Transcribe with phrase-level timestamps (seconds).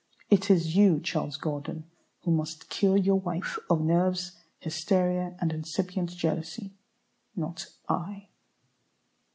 [0.31, 1.83] It is you, Charles Gordon,
[2.23, 6.73] who must cure your wife of nerves, hysteria, and incipient jealousy,
[7.35, 8.29] not I.